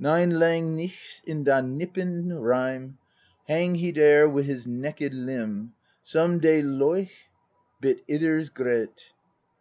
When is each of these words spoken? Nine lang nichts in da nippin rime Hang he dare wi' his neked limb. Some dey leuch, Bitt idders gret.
Nine 0.00 0.40
lang 0.40 0.74
nichts 0.76 1.22
in 1.24 1.44
da 1.44 1.60
nippin 1.60 2.32
rime 2.32 2.98
Hang 3.46 3.76
he 3.76 3.92
dare 3.92 4.28
wi' 4.28 4.42
his 4.42 4.66
neked 4.66 5.12
limb. 5.14 5.72
Some 6.02 6.40
dey 6.40 6.62
leuch, 6.62 7.12
Bitt 7.80 8.02
idders 8.08 8.48
gret. 8.52 9.12